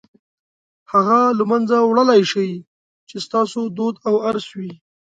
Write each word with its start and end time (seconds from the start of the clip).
هغه 0.91 1.19
له 1.37 1.43
منځه 1.51 1.75
وړلای 1.81 2.21
شئ 2.31 2.51
چې 3.09 3.17
ستاسو 3.25 3.61
دود 3.77 3.95
او 4.07 4.15
ارث 4.29 4.47
وي. 4.57 4.71